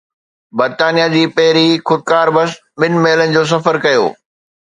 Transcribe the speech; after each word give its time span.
برطانيه 0.59 1.03
جي 1.13 1.21
پهرين 1.35 1.71
خودڪار 1.89 2.27
بس 2.39 2.51
ٻن 2.81 2.93
ميلن 3.05 3.29
جو 3.37 3.43
سفر 3.53 3.75
ڪيو 3.87 4.03